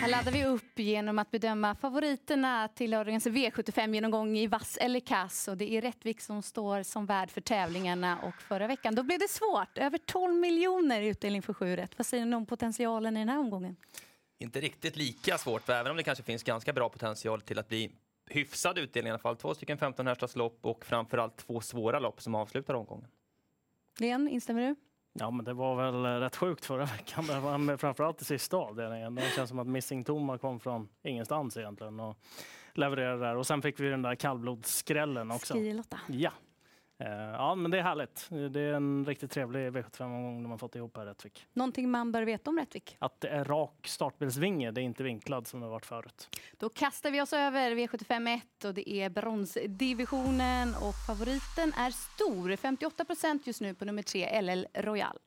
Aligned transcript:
Här 0.00 0.08
laddar 0.08 0.32
vi 0.32 0.44
upp 0.44 0.78
genom 0.78 1.18
att 1.18 1.30
bedöma 1.30 1.74
favoriterna 1.74 2.68
till 2.68 2.90
lördagens 2.90 3.26
V75-genomgång 3.26 4.38
i 4.38 4.46
vass 4.46 4.76
eller 4.76 5.00
kass. 5.00 5.48
Och 5.48 5.56
det 5.56 5.72
är 5.72 5.82
Rättvik 5.82 6.20
som 6.20 6.42
står 6.42 6.82
som 6.82 7.06
värd 7.06 7.30
för 7.30 7.40
tävlingarna. 7.40 8.18
Och 8.22 8.42
förra 8.42 8.66
veckan 8.66 8.94
då 8.94 9.02
blev 9.02 9.18
det 9.18 9.28
svårt. 9.30 9.78
Över 9.78 9.98
12 9.98 10.34
miljoner 10.34 11.00
i 11.00 11.06
utdelning 11.06 11.42
för 11.42 11.54
sju 11.54 11.76
rätt. 11.76 11.98
Vad 11.98 12.06
säger 12.06 12.26
ni 12.26 12.36
om 12.36 12.46
potentialen 12.46 13.16
i 13.16 13.20
den 13.20 13.28
här 13.28 13.38
omgången? 13.38 13.76
Inte 14.38 14.60
riktigt 14.60 14.96
lika 14.96 15.38
svårt, 15.38 15.62
för 15.62 15.72
även 15.72 15.90
om 15.90 15.96
det 15.96 16.02
kanske 16.02 16.24
finns 16.24 16.42
ganska 16.42 16.72
bra 16.72 16.88
potential 16.88 17.40
till 17.40 17.58
att 17.58 17.68
bli 17.68 17.90
hyfsad 18.26 18.78
utdelning 18.78 19.08
i 19.08 19.10
alla 19.10 19.18
fall. 19.18 19.36
Två 19.36 19.54
stycken 19.54 19.78
15 19.78 20.06
hästars 20.06 20.36
lopp 20.36 20.58
och 20.60 20.84
framförallt 20.84 21.36
två 21.36 21.60
svåra 21.60 21.98
lopp 21.98 22.22
som 22.22 22.34
avslutar 22.34 22.74
omgången. 22.74 23.08
Len, 23.98 24.28
instämmer 24.28 24.68
du? 24.68 24.76
Ja, 25.12 25.30
men 25.30 25.44
det 25.44 25.52
var 25.52 25.76
väl 25.76 26.20
rätt 26.20 26.36
sjukt 26.36 26.64
förra 26.64 26.84
veckan, 26.98 27.64
men 27.66 27.78
framförallt 27.78 28.22
i 28.22 28.24
sista 28.24 28.56
avdelningen. 28.56 29.14
Det 29.14 29.22
känns 29.36 29.48
som 29.48 29.58
att 29.58 29.66
Missing 29.66 30.04
Toma 30.04 30.38
kom 30.38 30.60
från 30.60 30.88
ingenstans 31.02 31.56
egentligen 31.56 32.00
och 32.00 32.16
levererade 32.74 33.20
där. 33.20 33.36
Och 33.36 33.46
sen 33.46 33.62
fick 33.62 33.80
vi 33.80 33.88
den 33.88 34.02
där 34.02 34.14
kallblodsskrällen 34.14 35.30
också. 35.30 35.54
Skrilotta. 35.54 36.00
Ja. 36.08 36.30
Eh, 37.00 37.10
ja, 37.12 37.54
men 37.54 37.70
det 37.70 37.78
är 37.78 37.82
härligt. 37.82 38.28
Det 38.50 38.60
är 38.60 38.74
en 38.74 39.04
riktigt 39.06 39.30
trevlig 39.30 39.72
V75-omgång 39.72 40.42
de 40.42 40.50
har 40.50 40.58
fått 40.58 40.76
ihop 40.76 40.96
här 40.96 41.06
Rättvik. 41.06 41.46
Någonting 41.52 41.90
man 41.90 42.12
bör 42.12 42.22
veta 42.22 42.50
om 42.50 42.58
Rättvik? 42.58 42.96
Att 42.98 43.20
det 43.20 43.28
är 43.28 43.44
rak 43.44 43.86
startbilsvinge, 43.86 44.70
det 44.70 44.80
är 44.80 44.82
inte 44.82 45.02
vinklad 45.02 45.46
som 45.46 45.60
det 45.60 45.66
varit 45.66 45.86
förut. 45.86 46.40
Då 46.58 46.68
kastar 46.68 47.10
vi 47.10 47.20
oss 47.20 47.32
över 47.32 47.70
V75 47.70 48.36
1 48.36 48.64
och 48.64 48.74
det 48.74 48.90
är 48.90 49.10
bronsdivisionen 49.10 50.68
och 50.68 50.94
favoriten 51.06 51.72
är 51.78 51.90
stor. 51.90 52.56
58 52.56 53.04
procent 53.04 53.46
just 53.46 53.60
nu 53.60 53.74
på 53.74 53.84
nummer 53.84 54.02
tre, 54.02 54.42
LL 54.42 54.66
Royal. 54.74 55.18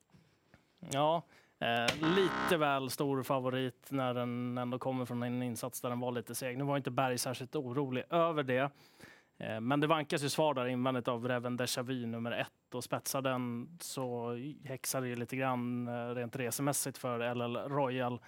Ja, 0.92 1.24
eh, 1.60 2.16
lite 2.16 2.58
väl 2.58 2.90
stor 2.90 3.24
favorit 3.24 3.88
när 3.90 4.14
den 4.14 4.58
ändå 4.58 4.80
kommer 4.80 5.06
från 5.06 5.24
en 5.24 5.44
insats 5.44 5.82
där 5.82 5.90
den 5.90 6.00
var 6.00 6.12
lite 6.12 6.36
seg. 6.36 6.58
Nu 6.58 6.64
var 6.64 6.78
inte 6.78 6.92
Berg 6.92 7.18
särskilt 7.18 7.56
orolig 7.56 8.04
över 8.10 8.44
det. 8.44 8.72
Eh, 9.44 9.62
men 9.62 9.80
det 9.80 9.88
vankas 9.88 10.24
ju 10.24 10.30
svar 10.30 10.54
där 10.54 10.66
invändigt 10.66 11.08
av 11.08 11.28
Reven 11.28 11.58
Deja 11.58 11.84
Vu 11.84 12.06
nummer 12.06 12.32
ett 12.32 12.76
och 12.76 12.84
spetsar 12.84 13.22
den 13.22 13.70
så 13.82 14.38
häxar 14.64 15.02
det 15.02 15.16
lite 15.16 15.36
grann 15.36 15.88
eh, 15.88 16.16
rent 16.16 16.36
resemässigt 16.36 16.98
för 16.98 17.36
LL 17.36 17.58
Royal. 17.58 18.20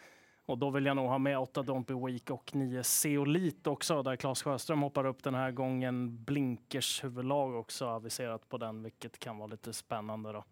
Och 0.45 0.57
då 0.57 0.69
vill 0.69 0.85
jag 0.85 0.95
nog 0.95 1.07
ha 1.07 1.17
med 1.17 1.39
8 1.39 1.61
Don't 1.61 1.85
Be 1.85 2.07
Weak 2.07 2.29
och 2.29 2.55
9 2.55 2.83
Seolit 2.83 3.67
också 3.67 4.03
där 4.03 4.15
Claes 4.15 4.43
Sjöström 4.43 4.81
hoppar 4.81 5.05
upp 5.05 5.23
den 5.23 5.35
här 5.35 5.51
gången. 5.51 6.23
Blinkers 6.23 7.03
huvudlag 7.03 7.55
också 7.55 7.87
aviserat 7.87 8.49
på 8.49 8.57
den 8.57 8.83
vilket 8.83 9.19
kan 9.19 9.37
vara 9.37 9.47
lite 9.47 9.73
spännande 9.73 10.31
då. 10.31 10.43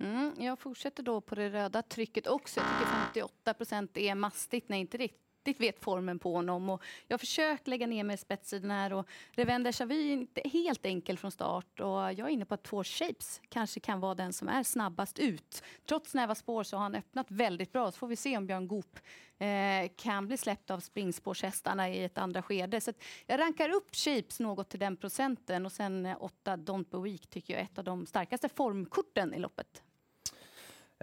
Mm, 0.00 0.34
jag 0.38 0.58
fortsätter 0.58 1.02
då 1.02 1.20
på 1.20 1.34
det 1.34 1.50
röda 1.50 1.82
trycket 1.82 2.26
också. 2.26 2.60
Jag 2.60 2.68
tycker 2.68 2.92
58 2.92 3.54
procent 3.54 3.96
är 3.96 4.14
mastigt 4.14 4.68
när 4.68 4.76
inte 4.76 4.96
riktigt 4.98 5.27
riktigt 5.48 5.68
vet 5.68 5.84
formen 5.84 6.18
på 6.18 6.34
honom. 6.34 6.70
Och 6.70 6.82
jag 7.06 7.14
har 7.14 7.18
försökt 7.18 7.68
lägga 7.68 7.86
ner 7.86 8.04
mig 8.04 8.14
i 8.14 8.18
spetsen 8.18 8.70
här 8.70 8.92
och 8.92 9.08
Revender 9.32 9.72
Xavi 9.72 10.08
är 10.08 10.12
inte 10.12 10.42
helt 10.48 10.86
enkel 10.86 11.18
från 11.18 11.30
start 11.30 11.80
och 11.80 11.88
jag 11.88 12.20
är 12.20 12.28
inne 12.28 12.44
på 12.44 12.54
att 12.54 12.62
två 12.62 12.84
Shapes 12.84 13.40
kanske 13.48 13.80
kan 13.80 14.00
vara 14.00 14.14
den 14.14 14.32
som 14.32 14.48
är 14.48 14.62
snabbast 14.62 15.18
ut. 15.18 15.62
Trots 15.86 16.10
snäva 16.10 16.34
spår 16.34 16.62
så 16.62 16.76
har 16.76 16.82
han 16.82 16.94
öppnat 16.94 17.26
väldigt 17.30 17.72
bra 17.72 17.92
så 17.92 17.98
får 17.98 18.06
vi 18.06 18.16
se 18.16 18.36
om 18.36 18.46
Björn 18.46 18.68
Goop 18.68 18.98
eh, 19.38 19.90
kan 19.96 20.26
bli 20.26 20.36
släppt 20.36 20.70
av 20.70 20.80
springspårshästarna 20.80 21.88
i 21.88 22.04
ett 22.04 22.18
andra 22.18 22.42
skede. 22.42 22.80
Så 22.80 22.92
jag 23.26 23.40
rankar 23.40 23.68
upp 23.68 23.94
Shapes 23.94 24.40
något 24.40 24.68
till 24.68 24.80
den 24.80 24.96
procenten 24.96 25.66
och 25.66 25.72
sen 25.72 26.06
eh, 26.06 26.16
åtta 26.20 26.56
Don't 26.56 26.90
Be 26.90 27.10
Weak 27.10 27.26
tycker 27.26 27.54
jag 27.54 27.60
är 27.60 27.64
ett 27.64 27.78
av 27.78 27.84
de 27.84 28.06
starkaste 28.06 28.48
formkorten 28.48 29.34
i 29.34 29.38
loppet. 29.38 29.82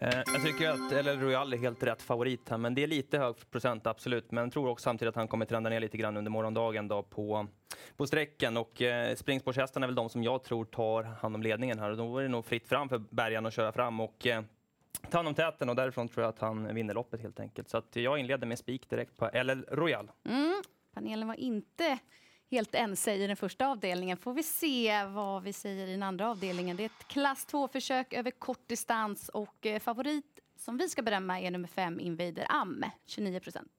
Eh, 0.01 0.21
jag 0.33 0.43
tycker 0.43 0.69
att 0.69 1.05
LL 1.05 1.19
Royal 1.19 1.53
är 1.53 1.57
helt 1.57 1.83
rätt 1.83 2.01
favorit 2.01 2.49
här, 2.49 2.57
men 2.57 2.75
det 2.75 2.83
är 2.83 2.87
lite 2.87 3.17
hög 3.17 3.51
procent, 3.51 3.87
absolut. 3.87 4.31
Men 4.31 4.43
jag 4.43 4.53
tror 4.53 4.69
också 4.69 4.83
samtidigt 4.83 5.09
att 5.09 5.15
han 5.15 5.27
kommer 5.27 5.45
trenda 5.45 5.69
ner 5.69 5.79
lite 5.79 5.97
grann 5.97 6.17
under 6.17 6.31
morgondagen 6.31 6.87
då 6.87 7.03
på, 7.03 7.47
på 7.97 8.07
sträckan. 8.07 8.57
Och 8.57 8.81
eh, 8.81 9.15
springspårshästarna 9.15 9.85
är 9.85 9.87
väl 9.87 9.95
de 9.95 10.09
som 10.09 10.23
jag 10.23 10.43
tror 10.43 10.65
tar 10.65 11.03
hand 11.03 11.35
om 11.35 11.41
ledningen 11.41 11.79
här. 11.79 11.91
Och 11.91 11.97
då 11.97 12.17
är 12.17 12.23
det 12.23 12.29
nog 12.29 12.45
fritt 12.45 12.67
fram 12.67 12.89
för 12.89 12.97
bärgaren 12.97 13.45
att 13.45 13.53
köra 13.53 13.71
fram 13.71 13.99
och 13.99 14.27
eh, 14.27 14.41
ta 15.09 15.17
hand 15.17 15.27
om 15.27 15.35
täten 15.35 15.69
och 15.69 15.75
därifrån 15.75 16.07
tror 16.07 16.23
jag 16.23 16.29
att 16.29 16.39
han 16.39 16.75
vinner 16.75 16.93
loppet 16.93 17.21
helt 17.21 17.39
enkelt. 17.39 17.69
Så 17.69 17.77
att 17.77 17.95
jag 17.95 18.19
inleder 18.19 18.47
med 18.47 18.59
spik 18.59 18.89
direkt 18.89 19.17
på 19.17 19.29
LL 19.33 19.63
Royal. 19.71 20.11
Mm. 20.29 20.61
Panelen 20.93 21.27
var 21.27 21.39
inte 21.39 21.99
helt 22.55 22.75
ense 22.75 23.13
i 23.13 23.27
den 23.27 23.35
första 23.35 23.67
avdelningen. 23.67 24.17
Får 24.17 24.33
vi 24.33 24.43
se 24.43 25.05
vad 25.05 25.43
vi 25.43 25.53
säger 25.53 25.87
i 25.87 25.91
den 25.91 26.03
andra 26.03 26.29
avdelningen. 26.29 26.77
Det 26.77 26.83
är 26.83 26.85
ett 26.85 27.07
klass 27.07 27.47
2-försök 27.47 28.13
över 28.13 28.31
kort 28.31 28.67
distans 28.67 29.29
och 29.29 29.65
eh, 29.65 29.79
favorit 29.79 30.39
som 30.57 30.77
vi 30.77 30.89
ska 30.89 31.01
berömma 31.01 31.39
är 31.39 31.51
nummer 31.51 31.67
5 31.67 31.99
Invader 31.99 32.45
Am, 32.49 32.85
29 33.05 33.39
procent. 33.39 33.74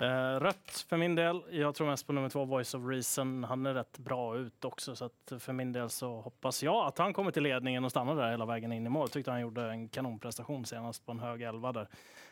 Eh, 0.00 0.40
rött 0.40 0.86
för 0.88 0.96
min 0.96 1.14
del. 1.14 1.42
Jag 1.50 1.74
tror 1.74 1.86
mest 1.86 2.06
på 2.06 2.12
nummer 2.12 2.28
två, 2.28 2.44
Voice 2.44 2.74
of 2.74 2.86
Reason. 2.86 3.44
Han 3.44 3.66
är 3.66 3.74
rätt 3.74 3.98
bra 3.98 4.36
ut 4.36 4.64
också, 4.64 4.96
så 4.96 5.04
att 5.04 5.32
för 5.38 5.52
min 5.52 5.72
del 5.72 5.90
så 5.90 6.20
hoppas 6.20 6.62
jag 6.62 6.86
att 6.86 6.98
han 6.98 7.12
kommer 7.12 7.30
till 7.30 7.42
ledningen 7.42 7.84
och 7.84 7.90
stannar 7.90 8.16
där 8.16 8.30
hela 8.30 8.46
vägen 8.46 8.72
in 8.72 8.86
i 8.86 8.88
mål. 8.88 9.08
Tyckte 9.08 9.30
han 9.30 9.40
gjorde 9.40 9.70
en 9.70 9.88
kanonprestation 9.88 10.66
senast 10.66 11.06
på 11.06 11.12
en 11.12 11.20
hög 11.20 11.42
elva 11.42 11.72
där. 11.72 11.88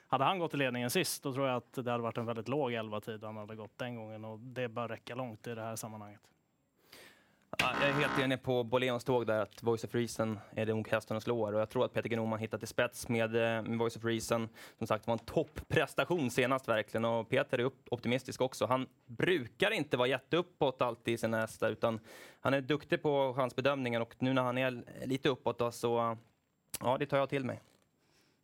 Hade 0.07 0.25
han 0.25 0.39
gått 0.39 0.55
i 0.55 0.57
ledningen 0.57 0.91
sist, 0.91 1.23
då 1.23 1.33
tror 1.33 1.49
jag 1.49 1.57
att 1.57 1.73
det 1.73 1.91
hade 1.91 2.03
varit 2.03 2.19
en 2.19 2.27
väldigt 2.27 2.49
låg 2.49 2.73
elva 2.73 3.01
tid 3.01 3.25
han 3.25 3.37
hade 3.37 3.57
gått 3.57 3.79
den 3.79 3.97
gången 3.97 4.25
och 4.25 4.39
det 4.39 4.69
bör 4.69 4.89
räcka 4.89 5.15
långt 5.15 5.47
i 5.47 5.55
det 5.55 5.63
här 5.63 5.77
sammanhanget. 5.77 6.21
Ja, 7.59 7.73
jag 7.81 7.89
är 7.89 7.93
helt 7.93 8.19
enig 8.19 8.43
på 8.43 8.65
Boléns 8.65 9.05
tåg 9.05 9.27
där 9.27 9.39
att 9.39 9.63
Voice 9.63 9.85
of 9.85 9.95
Reason 9.95 10.39
är 10.51 10.67
det 10.67 10.75
nog 10.75 10.89
hästen 10.89 11.21
slår 11.21 11.53
och 11.53 11.61
jag 11.61 11.71
tror 11.71 11.85
att 11.85 11.93
Peter 11.93 12.09
Gnoman 12.09 12.39
hittat 12.39 12.61
till 12.61 12.69
spets 12.69 13.09
med, 13.09 13.37
eh, 13.37 13.63
med 13.63 13.79
Voice 13.79 13.97
of 13.97 14.05
Reason. 14.05 14.49
Som 14.79 14.87
sagt, 14.87 15.05
det 15.05 15.09
var 15.09 15.19
en 15.19 15.25
topprestation 15.25 16.31
senast 16.31 16.69
verkligen 16.69 17.05
och 17.05 17.29
Peter 17.29 17.59
är 17.59 17.71
optimistisk 17.91 18.41
också. 18.41 18.67
Han 18.67 18.87
brukar 19.07 19.71
inte 19.71 19.97
vara 19.97 20.09
jätteuppåt 20.09 20.83
alltid 20.83 21.15
i 21.15 21.19
sina 21.19 21.41
hästar 21.41 21.71
utan 21.71 22.01
han 22.41 22.55
är 22.55 22.61
duktig 22.61 23.03
på 23.03 23.35
chansbedömningen 23.37 24.03
och 24.03 24.15
nu 24.19 24.33
när 24.33 24.43
han 24.43 24.59
är 24.59 24.83
lite 25.05 25.29
uppåt 25.29 25.59
då, 25.59 25.71
så 25.73 26.17
ja, 26.81 26.97
det 26.99 27.07
tar 27.07 27.19
jag 27.19 27.29
till 27.29 27.45
mig. 27.45 27.61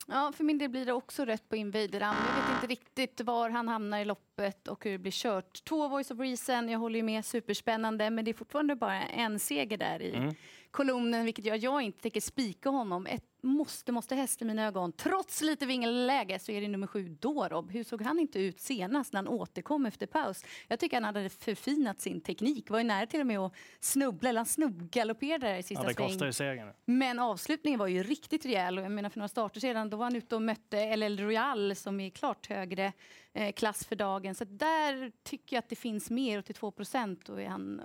Ja, 0.07 0.33
för 0.37 0.45
min 0.45 0.59
del 0.59 0.71
blir 0.71 0.87
det 0.87 0.93
också 0.93 1.25
rätt 1.25 1.49
på 1.49 1.57
Invader 1.57 2.01
Jag 2.01 2.43
vet 2.43 2.55
inte 2.55 2.67
riktigt 2.67 3.21
var 3.21 3.51
han 3.51 3.69
hamnar 3.69 3.99
i 3.99 4.05
loppet 4.05 4.69
och 4.69 4.85
hur 4.85 4.93
det 4.93 4.99
blir 4.99 5.13
kört. 5.13 5.65
Två 5.65 5.89
Voice 5.89 6.11
of 6.11 6.19
Reason, 6.19 6.69
jag 6.69 6.79
håller 6.79 6.97
ju 6.97 7.03
med, 7.03 7.25
superspännande, 7.25 8.11
men 8.11 8.25
det 8.25 8.31
är 8.31 8.35
fortfarande 8.35 8.77
bara 8.77 9.03
en 9.03 9.39
seger 9.39 9.77
där 9.77 10.03
i 10.03 10.15
mm 10.15 10.35
kolumnen, 10.73 11.25
vilket 11.25 11.45
gör 11.45 11.55
att 11.55 11.63
jag 11.63 11.83
inte 11.83 12.01
tänker 12.01 12.21
spika 12.21 12.71
honom. 12.71 13.07
Ett 13.07 13.25
måste, 13.43 13.93
måste 13.93 14.15
häst 14.15 14.43
i 14.43 14.45
mina 14.45 14.67
ögon. 14.67 14.93
Trots 14.93 15.41
lite 15.41 15.67
vingelläge 15.67 16.39
så 16.39 16.53
är 16.53 16.61
det 16.61 16.69
nummer 16.69 16.87
sju 16.87 17.09
Dorob. 17.09 17.71
Hur 17.71 17.85
såg 17.85 18.03
han 18.03 18.19
inte 18.19 18.39
ut 18.39 18.61
senast 18.61 19.13
när 19.13 19.19
han 19.19 19.29
återkom 19.29 19.87
efter 19.87 20.07
paus? 20.07 20.45
Jag 20.69 20.79
tycker 20.79 20.97
han 20.97 21.05
hade 21.05 21.29
förfinat 21.29 22.01
sin 22.01 22.21
teknik. 22.21 22.71
Var 22.71 22.79
ju 22.79 22.85
nära 22.85 23.07
till 23.07 23.21
och 23.21 23.27
med 23.27 23.39
att 23.39 23.55
snubbla, 23.81 24.29
eller 24.29 24.39
han 24.39 24.47
snubbgalopperade 24.47 25.47
där 25.47 25.59
i 25.59 25.63
sista 25.63 25.83
ja, 25.83 25.89
det 25.89 25.95
sväng. 25.95 26.27
Ju 26.27 26.33
segern. 26.33 26.73
Men 26.85 27.19
avslutningen 27.19 27.81
var 27.81 27.87
ju 27.87 28.03
riktigt 28.03 28.47
rejäl. 28.47 28.77
Jag 28.77 28.91
menar 28.91 29.11
för 29.11 29.19
några 29.19 29.29
starter 29.29 29.61
sedan 29.61 29.91
då 29.91 29.97
var 29.97 30.05
han 30.05 30.17
ute 30.17 30.37
och 30.37 30.43
mötte 30.43 30.97
LL 30.97 31.19
Royal 31.19 31.77
som 31.77 32.01
är 32.01 32.11
klart 32.11 32.47
högre 32.47 32.93
eh, 33.33 33.53
klass 33.53 33.85
för 33.85 33.97
dagen. 33.97 34.35
Så 34.35 34.45
där 34.45 35.13
tycker 35.23 35.57
jag 35.57 35.59
att 35.59 35.69
det 35.69 35.77
finns 35.77 36.11
mer. 36.11 36.39
82 36.39 36.71
procent 36.71 37.29
och 37.29 37.43
är 37.43 37.49
han 37.49 37.83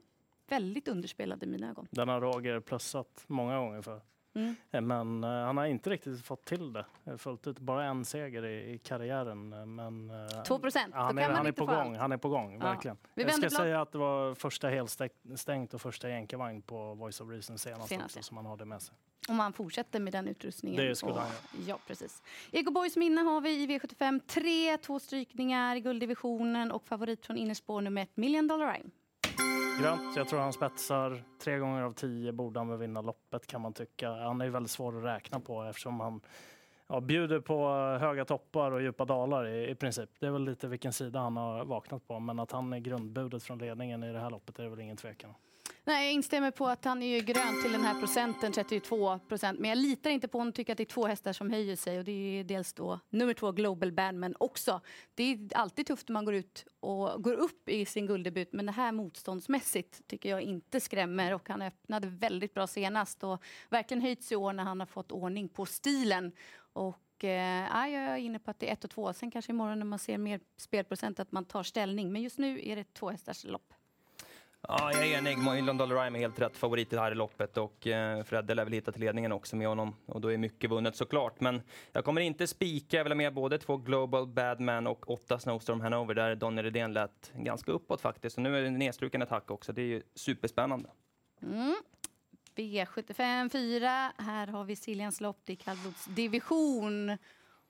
väldigt 0.47 0.88
underspelad 0.88 1.44
i 1.44 1.46
mina 1.46 1.69
ögon. 1.69 1.88
Den 1.91 2.09
har 2.09 2.22
Roger 2.22 2.59
plussat 2.59 3.24
många 3.28 3.58
gånger 3.58 3.81
för. 3.81 4.02
Mm. 4.38 4.56
Eh, 4.72 4.81
men 4.81 5.24
uh, 5.24 5.30
han 5.30 5.58
har 5.58 5.66
inte 5.66 5.90
riktigt 5.90 6.25
fått 6.25 6.46
till 6.46 6.74
det 6.74 6.85
eh, 7.06 7.18
fullt 7.18 7.47
ut. 7.47 7.59
Bara 7.59 7.85
en 7.85 8.06
seger 8.06 8.46
i, 8.46 8.74
i 8.74 8.78
karriären. 8.78 9.75
Men, 9.75 10.09
uh, 10.09 10.44
2 10.44 10.59
procent, 10.59 10.94
ja, 10.96 11.02
han, 11.02 11.18
är, 11.18 11.30
han 11.30 11.46
är 11.46 11.52
på 11.52 11.66
gång. 11.66 11.96
Han 11.96 12.12
är 12.12 12.18
på 12.18 12.30
gång, 12.30 12.53
ja. 12.53 12.59
verkligen. 12.59 12.97
Jag 13.16 13.34
ska 13.34 13.50
säga 13.50 13.81
att 13.81 13.91
det 13.91 13.97
var 13.97 14.35
första 14.35 14.69
helstängt 14.69 15.74
och 15.74 15.81
första 15.81 16.09
jänkarvagn 16.09 16.62
på 16.62 16.94
Voice 16.94 17.22
of 17.22 17.29
Reason 17.29 17.58
senast, 17.58 17.90
senast 17.90 18.18
också, 18.18 18.28
som 18.28 18.38
han 18.38 18.46
hade 18.46 18.66
med 18.66 18.81
sig. 18.81 18.96
Om 19.29 19.40
han 19.40 19.53
fortsätter 19.53 20.00
med 20.00 20.14
den 20.14 20.28
utrustningen. 20.28 20.85
Det 20.85 20.96
skulle 20.96 21.14
han 21.14 21.31
Ja, 21.68 21.79
precis. 21.88 22.24
Ego 22.52 22.72
Boys 22.72 22.96
minne 22.96 23.22
har 23.22 23.41
vi 23.41 23.50
i 23.50 23.68
V75 23.68 24.22
tre, 24.28 24.78
två 24.78 24.99
strykningar 24.99 25.76
i 25.76 25.79
gulddivisionen 25.79 26.72
och 26.72 26.88
favorit 26.88 27.26
från 27.26 27.38
innerspår 27.38 27.82
nummer 27.82 28.02
ett, 28.02 28.17
Million 28.17 28.47
Dollar 28.47 28.73
Rhyme. 28.73 28.90
Grönt. 29.81 30.16
Jag 30.16 30.28
tror 30.28 30.39
han 30.39 30.53
spetsar. 30.53 31.23
Tre 31.39 31.57
gånger 31.57 31.81
av 31.81 31.93
tio 31.93 32.31
borde 32.31 32.59
han 32.59 32.69
väl 32.69 32.78
vinna 32.78 33.01
loppet 33.01 33.47
kan 33.47 33.61
man 33.61 33.73
tycka. 33.73 34.11
Han 34.11 34.41
är 34.41 34.45
ju 34.45 34.51
väldigt 34.51 34.72
svår 34.72 34.97
att 34.97 35.03
räkna 35.03 35.39
på 35.39 35.63
eftersom 35.63 35.99
han 35.99 36.22
ja, 36.87 37.01
bjuder 37.01 37.39
på 37.39 37.69
höga 38.01 38.25
toppar 38.25 38.72
och 38.72 38.81
djupa 38.81 39.05
dalar 39.05 39.47
i, 39.47 39.69
i 39.69 39.75
princip. 39.75 40.09
Det 40.19 40.28
är 40.28 40.31
väl 40.31 40.43
lite 40.43 40.67
vilken 40.67 40.93
sida 40.93 41.19
han 41.19 41.37
har 41.37 41.66
vaknat 41.66 42.07
på. 42.07 42.19
Men 42.19 42.39
att 42.39 42.51
han 42.51 42.73
är 42.73 42.79
grundbudet 42.79 43.43
från 43.43 43.57
ledningen 43.57 44.03
i 44.03 44.13
det 44.13 44.19
här 44.19 44.29
loppet 44.29 44.59
är 44.59 44.63
det 44.63 44.69
väl 44.69 44.79
ingen 44.79 44.97
tvekan 44.97 45.29
om. 45.29 45.35
Nej, 45.87 46.05
jag 46.05 46.13
instämmer 46.13 46.51
på 46.51 46.67
att 46.67 46.85
han 46.85 47.03
är 47.03 47.07
ju 47.07 47.19
grön 47.19 47.61
till 47.61 47.72
den 47.72 47.81
här 47.81 47.99
procenten, 47.99 48.51
32 48.51 49.19
procent. 49.19 49.59
Men 49.59 49.69
jag 49.69 49.78
litar 49.78 50.09
inte 50.09 50.28
på 50.28 50.37
honom, 50.37 50.53
tycker 50.53 50.73
att 50.73 50.78
det 50.78 50.84
är 50.84 50.85
två 50.85 51.07
hästar 51.07 51.34
som 51.34 51.51
höjer 51.51 51.75
sig. 51.75 51.97
Och 51.99 52.03
det 52.03 52.11
är 52.11 52.43
dels 52.43 52.73
då 52.73 52.99
nummer 53.09 53.34
två 53.34 53.51
Global 53.51 53.91
Band, 53.91 54.19
men 54.19 54.35
också. 54.39 54.81
Det 55.16 55.23
är 55.23 55.49
alltid 55.55 55.87
tufft 55.87 56.09
när 56.09 56.13
man 56.13 56.25
går 56.25 56.35
ut 56.35 56.66
och 56.79 57.23
går 57.23 57.34
upp 57.34 57.69
i 57.69 57.85
sin 57.85 58.07
gulddebut. 58.07 58.53
Men 58.53 58.66
det 58.66 58.72
här 58.72 58.91
motståndsmässigt 58.91 60.07
tycker 60.07 60.29
jag 60.29 60.41
inte 60.41 60.79
skrämmer. 60.79 61.34
Och 61.34 61.49
han 61.49 61.61
öppnade 61.61 62.07
väldigt 62.07 62.53
bra 62.53 62.67
senast 62.67 63.23
och 63.23 63.43
verkligen 63.69 64.01
höjts 64.01 64.31
i 64.31 64.35
år 64.35 64.53
när 64.53 64.63
han 64.63 64.79
har 64.79 64.87
fått 64.87 65.11
ordning 65.11 65.49
på 65.49 65.66
stilen. 65.66 66.31
Och 66.73 67.01
Och, 67.17 67.23
ja, 67.23 67.87
jag 67.87 68.03
är 68.03 68.17
inne 68.17 68.39
på 68.39 68.51
att 68.51 68.59
det 68.59 68.69
är 68.69 68.73
ett 68.73 68.84
och 68.84 68.89
två. 68.89 69.13
Sen 69.13 69.31
kanske 69.31 69.51
imorgon 69.51 69.79
när 69.79 69.85
man 69.85 69.99
ser 69.99 70.17
mer 70.17 70.39
spelprocent 70.57 71.19
att 71.19 71.31
man 71.31 71.45
tar 71.45 71.63
ställning. 71.63 72.11
Men 72.11 72.22
just 72.22 72.37
nu 72.37 72.59
är 72.63 72.75
det 72.75 72.93
två 72.93 73.09
hästars 73.09 73.43
lopp. 73.43 73.73
Ja, 74.69 74.91
jag 74.93 75.08
är 75.08 75.17
enig. 75.17 75.37
Million 75.37 75.78
Dollar 75.78 75.96
är 76.05 76.11
helt 76.11 76.40
rätt 76.40 76.58
favorit 76.58 76.93
i 76.93 76.96
det 76.96 77.02
här 77.02 77.16
loppet 77.16 77.58
och 77.58 77.87
eh, 77.87 78.23
Fredde 78.23 78.53
lär 78.53 78.64
väl 78.64 78.73
hitta 78.73 78.91
till 78.91 79.02
ledningen 79.02 79.31
också 79.31 79.55
med 79.55 79.67
honom 79.67 79.96
och 80.05 80.22
då 80.22 80.31
är 80.31 80.37
mycket 80.37 80.69
vunnet 80.69 80.96
såklart. 80.96 81.40
Men 81.40 81.61
jag 81.91 82.05
kommer 82.05 82.22
inte 82.22 82.47
spika, 82.47 82.97
jag 82.97 83.03
vill 83.03 83.11
ha 83.11 83.17
med 83.17 83.34
både 83.34 83.58
två 83.58 83.78
Global 83.78 84.28
Badman 84.28 84.87
och 84.87 85.09
åtta 85.09 85.40
Snowstorm 85.40 85.81
Hanover 85.81 86.14
där 86.14 86.35
Donny 86.35 86.61
Redén 86.61 86.93
lät 86.93 87.31
ganska 87.35 87.72
uppåt 87.72 88.02
faktiskt. 88.02 88.37
Och 88.37 88.43
nu 88.43 88.58
är 88.58 88.61
det 88.61 88.69
nedstruken 88.69 89.22
attack 89.22 89.52
också, 89.52 89.73
det 89.73 89.81
är 89.81 89.85
ju 89.85 90.02
superspännande. 90.16 90.90
Mm. 91.41 91.75
V75 92.55 93.49
4. 93.49 94.11
Här 94.17 94.47
har 94.47 94.63
vi 94.63 94.75
Siljans 94.75 95.22
lopp, 95.22 95.41
det 95.43 95.53
är 95.53 95.58
kallblodsdivision. 95.58 97.17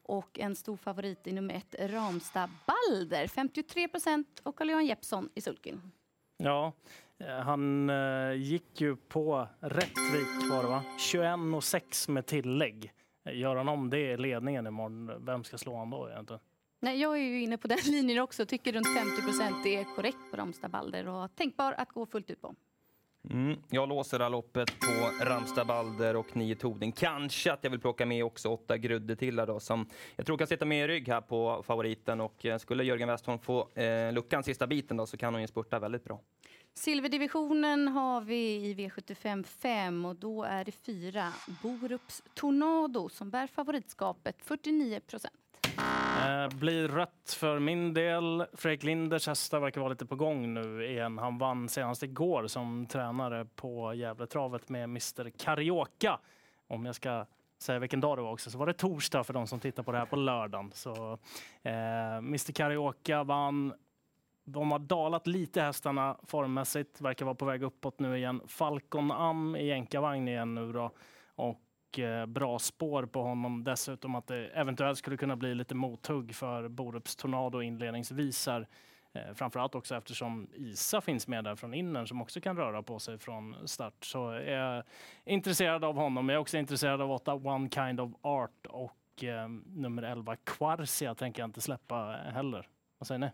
Och 0.03 0.39
en 0.39 0.55
stor 0.55 0.77
favorit 0.77 1.27
i 1.27 1.31
nummer 1.31 1.53
ett, 1.53 1.75
Ramstad 1.79 2.49
Balder. 2.65 3.27
53 3.27 3.87
procent 3.87 4.41
och 4.43 4.55
Carl-Johan 4.55 4.85
Jeppsson 4.85 5.29
i 5.35 5.41
sulken. 5.41 5.91
Ja, 6.37 6.73
eh, 7.17 7.27
han 7.27 7.89
eh, 7.89 8.33
gick 8.33 8.81
ju 8.81 8.95
på 8.95 9.47
Rättvik 9.59 10.49
var 10.51 10.63
det 10.63 10.69
va? 10.69 10.83
21 10.99 11.55
och 11.55 11.63
6 11.63 12.07
med 12.07 12.25
tillägg. 12.25 12.91
Eh, 13.25 13.37
gör 13.37 13.55
han 13.55 13.69
om 13.69 13.89
det 13.89 13.99
i 13.99 14.17
ledningen 14.17 14.67
imorgon, 14.67 15.25
vem 15.25 15.43
ska 15.43 15.57
slå 15.57 15.77
han 15.77 15.89
då 15.89 16.09
egentligen? 16.09 16.39
Nej, 16.79 17.01
jag 17.01 17.17
är 17.17 17.21
ju 17.21 17.41
inne 17.41 17.57
på 17.57 17.67
den 17.67 17.77
linjen 17.85 18.19
också. 18.19 18.45
Tycker 18.45 18.73
runt 18.73 18.87
50 18.97 19.21
procent 19.21 19.65
är 19.65 19.95
korrekt 19.95 20.31
på 20.31 20.37
Ramstad 20.37 20.69
Balder 20.69 21.07
och 21.07 21.35
tänkbar 21.35 21.73
att 21.77 21.89
gå 21.89 22.05
fullt 22.05 22.29
ut 22.29 22.41
på. 22.41 22.55
Mm, 23.29 23.57
jag 23.69 23.89
låser 23.89 24.17
det 24.17 24.25
här 24.25 24.29
loppet 24.29 24.79
på 24.79 25.25
Ramstad 25.25 25.65
Balder 25.65 26.15
och 26.15 26.35
9 26.35 26.55
Toding. 26.55 26.91
Kanske 26.91 27.53
att 27.53 27.63
jag 27.63 27.71
vill 27.71 27.79
plocka 27.79 28.05
med 28.05 28.23
också 28.23 28.49
åtta 28.49 28.77
Grudde 28.77 29.15
till 29.15 29.35
då, 29.35 29.59
som 29.59 29.89
jag 30.15 30.25
tror 30.25 30.37
kan 30.37 30.47
sitta 30.47 30.65
med 30.65 30.83
i 30.83 30.87
rygg 30.87 31.07
här 31.07 31.21
på 31.21 31.63
favoriten. 31.67 32.21
Och 32.21 32.45
eh, 32.45 32.57
skulle 32.57 32.83
Jörgen 32.83 33.07
Westholm 33.07 33.39
få 33.39 33.69
eh, 33.73 34.13
luckan 34.13 34.43
sista 34.43 34.67
biten 34.67 34.97
då, 34.97 35.05
så 35.05 35.17
kan 35.17 35.33
hon 35.33 35.41
ju 35.41 35.47
spurta 35.47 35.79
väldigt 35.79 36.03
bra. 36.03 36.19
Silverdivisionen 36.73 37.87
har 37.87 38.21
vi 38.21 38.55
i 38.55 38.73
V75 38.73 39.43
5 39.43 40.05
och 40.05 40.15
då 40.15 40.43
är 40.43 40.65
det 40.65 40.71
fyra 40.71 41.33
Borups 41.63 42.23
Tornado 42.33 43.09
som 43.09 43.29
bär 43.29 43.47
favoritskapet 43.47 44.35
49 44.41 44.99
procent. 44.99 45.33
Eh, 46.25 46.57
blir 46.57 46.87
rött 46.87 47.37
för 47.39 47.59
min 47.59 47.93
del. 47.93 48.45
Fredrik 48.53 48.83
Linders 48.83 49.27
hästar 49.27 49.59
verkar 49.59 49.81
vara 49.81 49.89
lite 49.89 50.05
på 50.05 50.15
gång 50.15 50.53
nu 50.53 50.85
igen. 50.85 51.17
Han 51.17 51.37
vann 51.37 51.69
senast 51.69 52.03
igår 52.03 52.47
som 52.47 52.85
tränare 52.85 53.45
på 53.55 53.93
Gävletravet 53.93 54.69
med 54.69 54.83
Mr 54.83 55.29
Carioca. 55.29 56.19
Om 56.67 56.85
jag 56.85 56.95
ska 56.95 57.25
säga 57.59 57.79
vilken 57.79 58.01
dag 58.01 58.17
det 58.17 58.21
var 58.21 58.31
också, 58.31 58.49
så 58.49 58.57
var 58.57 58.65
det 58.65 58.73
torsdag 58.73 59.23
för 59.23 59.33
de 59.33 59.47
som 59.47 59.59
tittar 59.59 59.83
på 59.83 59.91
det 59.91 59.97
här 59.97 60.05
på 60.05 60.15
lördagen. 60.15 60.71
Så, 60.73 61.19
eh, 61.63 62.17
Mr 62.17 62.51
Carioca 62.51 63.23
vann. 63.23 63.73
De 64.45 64.71
har 64.71 64.79
dalat 64.79 65.27
lite 65.27 65.61
hästarna 65.61 66.17
formmässigt, 66.23 67.01
verkar 67.01 67.25
vara 67.25 67.35
på 67.35 67.45
väg 67.45 67.63
uppåt 67.63 67.99
nu 67.99 68.17
igen. 68.17 68.41
Falcon 68.47 69.11
Am 69.11 69.55
i 69.55 69.67
jänkarvagn 69.67 70.27
igen 70.27 70.55
nu 70.55 70.71
då. 70.71 70.91
Och 71.35 71.61
Eh, 71.99 72.25
bra 72.25 72.59
spår 72.59 73.05
på 73.05 73.21
honom. 73.23 73.63
Dessutom 73.63 74.15
att 74.15 74.27
det 74.27 74.47
eventuellt 74.47 74.97
skulle 74.97 75.17
kunna 75.17 75.35
bli 75.35 75.55
lite 75.55 75.75
mothugg 75.75 76.35
för 76.35 76.67
Borups 76.67 77.15
Tornado 77.15 77.61
inledningsvis 77.61 78.47
här. 78.47 78.67
Eh, 79.13 79.33
framförallt 79.33 79.75
också 79.75 79.95
eftersom 79.95 80.49
Isa 80.53 81.01
finns 81.01 81.27
med 81.27 81.43
där 81.43 81.55
från 81.55 81.73
innern 81.73 82.07
som 82.07 82.21
också 82.21 82.41
kan 82.41 82.57
röra 82.57 82.83
på 82.83 82.99
sig 82.99 83.17
från 83.17 83.67
start. 83.67 84.05
Så 84.05 84.17
jag 84.17 84.43
är 84.45 84.83
intresserad 85.25 85.83
av 85.83 85.95
honom. 85.95 86.29
Jag 86.29 86.35
är 86.35 86.39
också 86.39 86.57
intresserad 86.57 87.01
av 87.01 87.11
8 87.11 87.33
One 87.33 87.69
Kind 87.69 87.99
of 87.99 88.11
Art 88.21 88.65
och 88.69 89.23
eh, 89.23 89.49
nummer 89.65 90.03
11 90.03 90.35
Quarcia 90.35 91.15
tänker 91.15 91.41
jag 91.41 91.47
inte 91.47 91.61
släppa 91.61 92.19
heller. 92.33 92.67
Vad 92.97 93.07
säger 93.07 93.19
ni? 93.19 93.29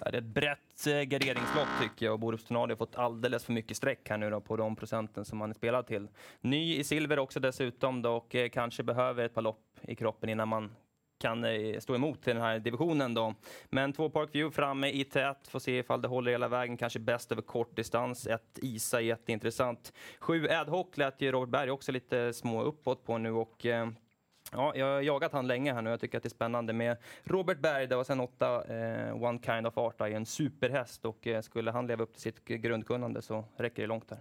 Det 0.00 0.08
är 0.08 0.18
ett 0.18 0.24
brett 0.24 0.86
eh, 0.86 1.02
garderingslopp 1.02 1.68
tycker 1.82 2.06
jag 2.06 2.12
och 2.12 2.18
Borups 2.18 2.44
Tornado 2.44 2.72
har 2.72 2.76
fått 2.76 2.96
alldeles 2.96 3.44
för 3.44 3.52
mycket 3.52 3.76
streck 3.76 4.08
här 4.08 4.16
nu 4.18 4.30
då 4.30 4.40
på 4.40 4.56
de 4.56 4.76
procenten 4.76 5.24
som 5.24 5.38
man 5.38 5.50
är 5.50 5.54
spelad 5.54 5.86
till. 5.86 6.08
Ny 6.40 6.76
i 6.76 6.84
silver 6.84 7.18
också 7.18 7.40
dessutom 7.40 8.02
då 8.02 8.16
och 8.16 8.34
eh, 8.34 8.48
kanske 8.48 8.82
behöver 8.82 9.24
ett 9.24 9.34
par 9.34 9.42
lopp 9.42 9.78
i 9.82 9.94
kroppen 9.94 10.30
innan 10.30 10.48
man 10.48 10.70
kan 11.18 11.44
eh, 11.44 11.78
stå 11.78 11.94
emot 11.94 12.28
i 12.28 12.32
den 12.32 12.42
här 12.42 12.58
divisionen 12.58 13.14
då. 13.14 13.34
Men 13.70 13.92
två 13.92 14.10
Parkview 14.10 14.54
framme 14.54 14.88
i 14.88 15.04
tät, 15.04 15.48
får 15.48 15.58
se 15.58 15.78
ifall 15.78 16.02
det 16.02 16.08
håller 16.08 16.30
hela 16.30 16.48
vägen, 16.48 16.76
kanske 16.76 16.98
bäst 16.98 17.32
över 17.32 17.42
kort 17.42 17.76
distans. 17.76 18.26
Ett 18.26 18.58
Isa 18.62 19.00
jätteintressant. 19.00 19.92
Sju 20.20 20.48
Ad 20.48 20.70
Hoc 20.70 20.86
lät 20.94 21.20
ju 21.20 21.32
Robert 21.32 21.50
Berg 21.50 21.70
också 21.70 21.92
lite 21.92 22.32
små 22.32 22.62
uppåt 22.62 23.04
på 23.04 23.18
nu 23.18 23.30
och 23.30 23.66
Ja, 24.52 24.72
jag 24.76 24.86
har 24.86 25.00
jagat 25.00 25.32
han 25.32 25.46
länge 25.46 25.72
här 25.72 25.82
nu. 25.82 25.90
Jag 25.90 26.00
tycker 26.00 26.16
att 26.16 26.22
det 26.22 26.26
är 26.26 26.30
spännande 26.30 26.72
med 26.72 26.96
Robert 27.24 27.58
Berg 27.58 27.94
och 27.94 28.06
sen 28.06 28.20
åtta 28.20 28.64
eh, 28.64 29.22
One 29.22 29.38
Kind 29.42 29.66
of 29.66 29.78
Art 29.78 30.00
är 30.00 30.10
en 30.10 30.26
superhäst 30.26 31.04
och 31.04 31.26
eh, 31.26 31.40
skulle 31.40 31.70
han 31.70 31.86
leva 31.86 32.02
upp 32.02 32.12
till 32.12 32.22
sitt 32.22 32.44
grundkunnande 32.44 33.22
så 33.22 33.44
räcker 33.56 33.82
det 33.82 33.88
långt 33.88 34.08
där. 34.08 34.18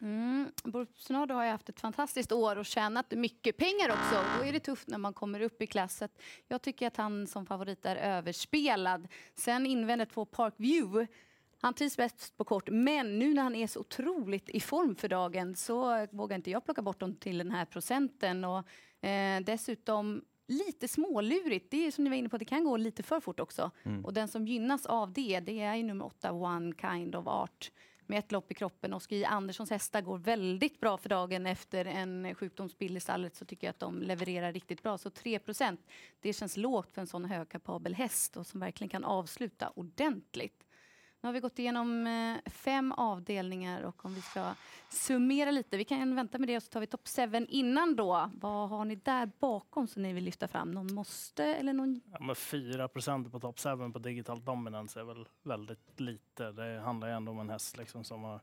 Mm. 0.00 0.52
Bolsonaro 0.64 1.34
har 1.34 1.44
ju 1.44 1.50
haft 1.50 1.68
ett 1.68 1.80
fantastiskt 1.80 2.32
år 2.32 2.56
och 2.56 2.66
tjänat 2.66 3.10
mycket 3.10 3.56
pengar 3.56 3.88
också. 3.88 4.24
Då 4.38 4.44
är 4.44 4.52
det 4.52 4.60
tufft 4.60 4.88
när 4.88 4.98
man 4.98 5.12
kommer 5.12 5.40
upp 5.40 5.62
i 5.62 5.66
klasset. 5.66 6.22
Jag 6.48 6.62
tycker 6.62 6.86
att 6.86 6.96
han 6.96 7.26
som 7.26 7.46
favorit 7.46 7.86
är 7.86 7.96
överspelad. 7.96 9.08
Sen 9.34 9.66
invändet 9.66 10.14
på 10.14 10.24
Parkview 10.24 11.06
han 11.60 11.74
trivs 11.74 11.96
bäst 11.96 12.36
på 12.36 12.44
kort, 12.44 12.68
men 12.70 13.18
nu 13.18 13.34
när 13.34 13.42
han 13.42 13.54
är 13.54 13.66
så 13.66 13.80
otroligt 13.80 14.50
i 14.50 14.60
form 14.60 14.96
för 14.96 15.08
dagen 15.08 15.56
så 15.56 16.06
vågar 16.10 16.36
inte 16.36 16.50
jag 16.50 16.64
plocka 16.64 16.82
bort 16.82 17.00
honom 17.00 17.16
till 17.16 17.38
den 17.38 17.50
här 17.50 17.64
procenten. 17.64 18.44
Och, 18.44 18.66
eh, 19.02 19.44
dessutom 19.44 20.24
lite 20.48 20.88
smålurigt. 20.88 21.70
Det 21.70 21.86
är 21.86 21.90
som 21.90 22.04
ni 22.04 22.10
var 22.10 22.16
inne 22.16 22.28
på, 22.28 22.38
det 22.38 22.44
kan 22.44 22.64
gå 22.64 22.76
lite 22.76 23.02
för 23.02 23.20
fort 23.20 23.40
också. 23.40 23.70
Mm. 23.82 24.04
Och 24.04 24.12
den 24.12 24.28
som 24.28 24.46
gynnas 24.46 24.86
av 24.86 25.12
det, 25.12 25.40
det 25.40 25.60
är 25.60 25.74
ju 25.74 25.82
nummer 25.82 26.04
åtta, 26.04 26.32
One 26.32 26.72
Kind 26.80 27.14
of 27.14 27.26
Art 27.26 27.70
med 28.06 28.18
ett 28.18 28.32
lopp 28.32 28.50
i 28.50 28.54
kroppen. 28.54 28.94
Oskar 28.94 29.16
J 29.16 29.24
Anderssons 29.24 29.70
hästar 29.70 30.00
går 30.00 30.18
väldigt 30.18 30.80
bra 30.80 30.98
för 30.98 31.08
dagen 31.08 31.46
efter 31.46 31.84
en 31.84 32.34
sjukdomsbild 32.34 32.96
i 32.96 33.00
stallet 33.00 33.36
så 33.36 33.44
tycker 33.44 33.66
jag 33.66 33.70
att 33.70 33.78
de 33.78 34.02
levererar 34.02 34.52
riktigt 34.52 34.82
bra. 34.82 34.98
Så 34.98 35.10
3 35.10 35.40
det 36.20 36.32
känns 36.32 36.56
lågt 36.56 36.94
för 36.94 37.00
en 37.00 37.06
sån 37.06 37.24
högkapabel 37.24 37.94
häst 37.94 38.36
och 38.36 38.46
som 38.46 38.60
verkligen 38.60 38.88
kan 38.88 39.04
avsluta 39.04 39.68
ordentligt. 39.68 40.64
Nu 41.22 41.28
har 41.28 41.32
vi 41.32 41.40
gått 41.40 41.58
igenom 41.58 42.06
eh, 42.06 42.50
fem 42.52 42.92
avdelningar 42.92 43.82
och 43.82 44.04
om 44.04 44.14
vi 44.14 44.20
ska 44.20 44.54
summera 44.88 45.50
lite, 45.50 45.76
vi 45.76 45.84
kan 45.84 46.16
vänta 46.16 46.38
med 46.38 46.48
det 46.48 46.56
och 46.56 46.62
så 46.62 46.70
tar 46.70 46.80
vi 46.80 46.86
topp 46.86 47.08
7 47.32 47.46
innan 47.48 47.96
då. 47.96 48.30
Vad 48.34 48.68
har 48.68 48.84
ni 48.84 48.94
där 48.94 49.30
bakom 49.38 49.86
som 49.86 50.02
ni 50.02 50.12
vill 50.12 50.24
lyfta 50.24 50.48
fram? 50.48 50.70
Någon 50.70 50.94
måste 50.94 51.44
eller 51.44 51.72
någon? 51.72 52.00
Ja, 52.20 52.34
4 52.34 52.88
på 52.88 53.40
topp 53.40 53.58
7 53.58 53.92
på 53.92 53.98
digital 53.98 54.44
dominance 54.44 55.00
är 55.00 55.04
väl 55.04 55.28
väldigt 55.42 56.00
lite. 56.00 56.52
Det 56.52 56.80
handlar 56.80 57.08
ju 57.08 57.14
ändå 57.14 57.32
om 57.32 57.38
en 57.40 57.50
häst 57.50 57.76
liksom 57.76 58.04
som 58.04 58.22
har 58.22 58.40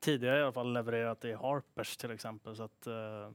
tidigare 0.00 0.38
i 0.38 0.42
alla 0.42 0.52
fall 0.52 0.72
levererat 0.72 1.24
i 1.24 1.32
Harpers 1.32 1.96
till 1.96 2.10
exempel. 2.10 2.56
Så 2.56 2.62
att, 2.62 2.86
eh, 2.86 3.30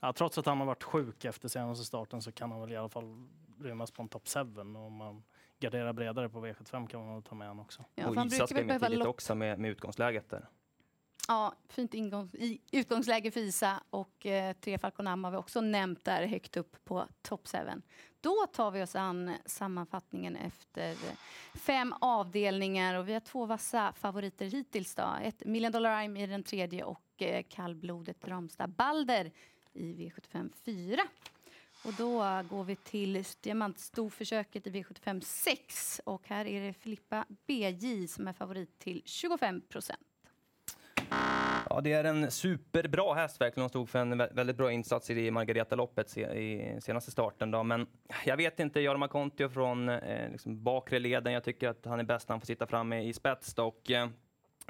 ja, 0.00 0.12
trots 0.12 0.38
att 0.38 0.46
han 0.46 0.58
har 0.58 0.66
varit 0.66 0.82
sjuk 0.82 1.24
efter 1.24 1.48
senaste 1.48 1.84
starten 1.84 2.22
så 2.22 2.32
kan 2.32 2.50
han 2.50 2.60
väl 2.60 2.72
i 2.72 2.76
alla 2.76 2.88
fall 2.88 3.28
rymmas 3.60 3.90
på 3.90 4.02
en 4.02 4.08
topp 4.08 4.28
7 4.28 4.40
om 4.60 4.92
man 4.92 5.22
gardera 5.60 5.92
bredare 5.92 6.28
på 6.28 6.46
V75 6.46 6.86
kan 6.86 7.06
man 7.06 7.22
ta 7.22 7.34
med 7.34 7.48
han 7.48 7.60
också. 7.60 7.84
Ja, 7.94 8.08
och 8.08 8.26
Isa 8.26 8.46
med 8.54 8.80
tidigt 8.80 9.06
också 9.06 9.34
med, 9.34 9.58
med 9.58 9.70
utgångsläget 9.70 10.30
där. 10.30 10.48
Ja, 11.28 11.54
fint 11.68 11.94
ingång, 11.94 12.30
i, 12.32 12.60
utgångsläge 12.72 13.30
för 13.30 13.40
Isa 13.40 13.82
och 13.90 14.26
eh, 14.26 14.52
tre 14.52 14.78
Falconam 14.78 15.24
har 15.24 15.30
vi 15.30 15.36
också 15.36 15.60
nämnt 15.60 16.04
där 16.04 16.26
högt 16.26 16.56
upp 16.56 16.84
på 16.84 17.06
top 17.22 17.48
7. 17.48 17.58
Då 18.20 18.46
tar 18.52 18.70
vi 18.70 18.82
oss 18.82 18.96
an 18.96 19.34
sammanfattningen 19.46 20.36
efter 20.36 20.96
fem 21.54 21.94
avdelningar 22.00 22.94
och 22.94 23.08
vi 23.08 23.12
har 23.12 23.20
två 23.20 23.46
vassa 23.46 23.92
favoriter 23.92 24.46
hittills. 24.46 24.94
Då. 24.94 25.16
Ett 25.22 25.44
Million 25.44 25.72
Dollar 25.72 26.00
Rhyme 26.00 26.22
i 26.22 26.26
den 26.26 26.42
tredje 26.42 26.84
och 26.84 27.22
eh, 27.22 27.42
kallblodet 27.48 28.28
Ramstad 28.28 28.68
Balder 28.68 29.32
i 29.72 29.92
V75 29.92 30.52
4. 30.64 31.02
Och 31.86 31.92
då 31.98 32.42
går 32.50 32.64
vi 32.64 32.76
till 32.76 33.24
diamantstorförsöket 33.40 34.66
i 34.66 34.70
V75 34.70 35.20
6 35.20 36.00
och 36.04 36.28
här 36.28 36.46
är 36.46 36.60
det 36.66 36.72
Filippa 36.72 37.24
BJ 37.46 38.08
som 38.08 38.28
är 38.28 38.32
favorit 38.32 38.78
till 38.78 39.02
25 39.04 39.60
procent. 39.68 40.00
Ja, 41.70 41.80
det 41.80 41.92
är 41.92 42.04
en 42.04 42.30
superbra 42.30 43.14
häst 43.14 43.40
verkligen. 43.40 43.62
Hon 43.62 43.68
stod 43.68 43.88
för 43.88 43.98
en 43.98 44.18
väldigt 44.18 44.56
bra 44.56 44.72
insats 44.72 45.10
i 45.10 45.30
Margareta-loppet 45.30 46.16
i 46.16 46.78
senaste 46.80 47.10
starten. 47.10 47.50
Då. 47.50 47.62
Men 47.62 47.86
jag 48.24 48.36
vet 48.36 48.60
inte, 48.60 48.80
Jorma 48.80 49.08
Kontio 49.08 49.48
från 49.48 49.88
eh, 49.88 50.30
liksom 50.30 50.62
bakre 50.62 50.98
leden. 50.98 51.32
Jag 51.32 51.44
tycker 51.44 51.68
att 51.68 51.84
han 51.84 52.00
är 52.00 52.04
bäst 52.04 52.28
när 52.28 52.34
han 52.34 52.40
får 52.40 52.46
sitta 52.46 52.66
framme 52.66 53.02
i 53.02 53.12
spets. 53.12 53.54
Då. 53.54 53.66
Och, 53.66 53.90
eh, 53.90 54.08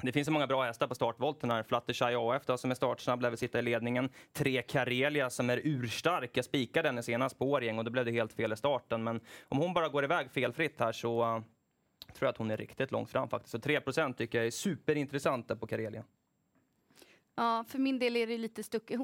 det 0.03 0.11
finns 0.11 0.25
så 0.25 0.31
många 0.31 0.47
bra 0.47 0.63
hästar 0.63 0.87
på 0.87 0.95
startvolten 0.95 1.51
här. 1.51 1.63
Fluttershy 1.63 2.15
AF 2.15 2.45
då, 2.45 2.57
som 2.57 2.71
är 2.71 2.75
startsnabb, 2.75 3.21
lär 3.21 3.29
väl 3.29 3.37
sitta 3.37 3.59
i 3.59 3.61
ledningen. 3.61 4.09
Tre 4.33 4.61
Karelia 4.61 5.29
som 5.29 5.49
är 5.49 5.61
urstark. 5.63 6.31
Jag 6.33 6.45
spikade 6.45 6.87
henne 6.87 7.03
senast 7.03 7.39
på 7.39 7.51
Årjäng 7.51 7.77
och 7.77 7.85
då 7.85 7.91
blev 7.91 8.05
det 8.05 8.11
helt 8.11 8.33
fel 8.33 8.53
i 8.53 8.55
starten. 8.55 9.03
Men 9.03 9.21
om 9.47 9.57
hon 9.57 9.73
bara 9.73 9.89
går 9.89 10.03
iväg 10.03 10.31
felfritt 10.31 10.79
här 10.79 10.91
så 10.91 11.35
uh, 11.35 11.41
tror 12.13 12.25
jag 12.25 12.29
att 12.29 12.37
hon 12.37 12.51
är 12.51 12.57
riktigt 12.57 12.91
långt 12.91 13.09
fram 13.09 13.29
faktiskt. 13.29 13.51
Så 13.51 13.57
3% 13.57 14.13
tycker 14.13 14.37
jag 14.37 14.47
är 14.47 14.51
superintressant 14.51 15.47
där 15.47 15.55
på 15.55 15.67
Karelia. 15.67 16.03
Ja, 17.35 17.65
för 17.67 17.79
min 17.79 17.99
del 17.99 18.15
är 18.15 18.27
det 18.27 18.37
lite 18.37 18.63
stucket 18.63 18.99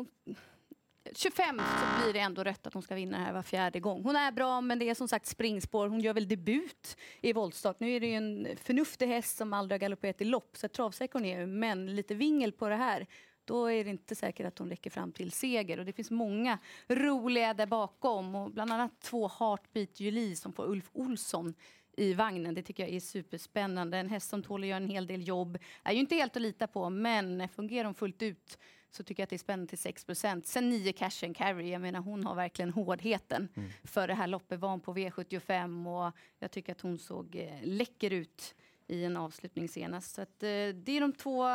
25 1.16 1.58
så 1.58 2.04
blir 2.04 2.14
det 2.14 2.20
ändå 2.20 2.44
rätt 2.44 2.68
att 2.68 2.74
hon 2.74 2.84
ska 2.84 2.96
vinna 2.96 3.18
här 3.18 3.34
var 3.34 3.42
fjärde 3.42 3.80
gång. 3.80 4.04
Hon 4.04 4.16
är 4.16 4.32
bra, 4.32 4.62
men 4.62 4.80
det 4.80 4.90
är 4.90 4.96
som 4.96 5.08
sagt 5.08 5.26
springspår. 5.26 5.88
Hon 5.88 6.00
gör 6.00 6.14
väl 6.14 6.28
debut 6.28 6.98
i 7.22 7.34
voltstart. 7.34 7.80
Nu 7.80 7.92
är 7.92 8.00
det 8.00 8.08
ju 8.08 8.14
en 8.14 8.48
förnuftig 8.64 9.08
häst 9.08 9.38
som 9.38 9.54
aldrig 9.54 9.74
har 9.74 9.82
galopperat 9.82 10.22
i 10.22 10.26
lopp, 10.26 10.58
så 10.58 10.68
travsäker 10.68 11.14
hon 11.14 11.26
är 11.26 11.46
men 11.46 11.96
lite 11.96 12.16
vingel 12.16 12.52
på 12.52 12.70
det 12.70 12.76
här 12.76 13.08
då 13.46 13.72
är 13.72 13.84
det 13.84 13.90
inte 13.90 14.16
säkert 14.16 14.46
att 14.46 14.60
hon 14.60 14.70
räcker 14.70 14.90
fram 14.90 15.12
till 15.12 15.32
seger. 15.32 15.80
Och 15.80 15.86
det 15.86 15.94
finns 15.94 16.12
många 16.12 16.60
roliga 16.88 17.54
där 17.54 17.66
bakom. 17.66 18.36
Och 18.36 18.52
bland 18.52 18.72
annat 18.72 19.02
två 19.02 19.28
Heartbeat 19.40 20.00
Julie 20.00 20.36
som 20.36 20.54
får 20.54 20.70
Ulf 20.70 20.90
Olsson 20.94 21.54
i 21.98 22.14
vagnen. 22.14 22.56
Det 22.56 22.62
tycker 22.62 22.84
jag 22.84 22.96
är 22.96 23.00
superspännande. 23.00 23.98
En 23.98 24.10
häst 24.10 24.30
som 24.30 24.44
tål 24.44 24.64
att 24.64 24.68
göra 24.68 24.78
en 24.78 24.90
hel 24.90 25.08
del 25.08 25.28
jobb. 25.28 25.58
Är 25.84 25.94
ju 25.94 26.00
inte 26.00 26.16
helt 26.16 26.36
att 26.36 26.42
lita 26.42 26.68
på, 26.68 26.90
men 26.90 27.50
fungerar 27.50 27.86
hon 27.86 27.96
fullt 27.96 28.22
ut 28.22 28.58
så 28.96 29.04
tycker 29.04 29.22
jag 29.22 29.26
att 29.26 29.30
det 29.30 29.36
är 29.36 29.38
spännande 29.38 29.70
till 29.70 29.78
6 29.78 30.06
Sen 30.44 30.70
9 30.70 30.94
cash 30.94 31.26
and 31.26 31.36
carry. 31.36 31.70
Jag 31.70 31.82
menar, 31.82 32.00
hon 32.00 32.26
har 32.26 32.36
verkligen 32.36 32.74
hårdheten 32.74 33.50
mm. 33.56 33.70
för 33.84 34.08
det 34.08 34.14
här 34.14 34.28
loppet. 34.28 34.60
Van 34.60 34.80
på 34.80 34.94
V75 34.94 36.08
och 36.08 36.16
jag 36.40 36.52
tycker 36.52 36.72
att 36.72 36.82
hon 36.82 37.00
såg 37.00 37.36
eh, 37.36 37.60
läcker 37.64 38.12
ut 38.12 38.56
i 38.88 39.06
en 39.06 39.18
avslutning 39.18 39.70
senast. 39.70 40.16
Så 40.16 40.22
att, 40.22 40.44
eh, 40.44 40.48
det 40.48 40.90
är 40.90 41.02
de 41.02 41.14
två 41.14 41.46